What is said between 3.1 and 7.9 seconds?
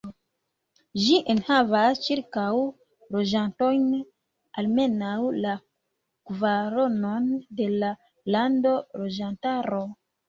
loĝantojn, almenaŭ la kvaronon de